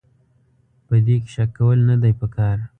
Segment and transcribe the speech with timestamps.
[0.87, 2.57] په دې کې شک کول نه دي پکار.